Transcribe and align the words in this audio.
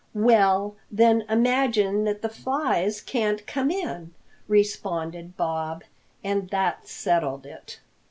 "Well, 0.15 0.77
then 0.89 1.25
imagine 1.29 2.05
that 2.05 2.23
the 2.23 2.27
flies 2.29 3.01
can't 3.01 3.45
come 3.45 3.69
in," 3.69 4.15
responded 4.47 5.37
Bob. 5.37 5.83
And 6.23 6.49
that 6.49 6.87
settled 6.87 7.45
it. 7.45 7.79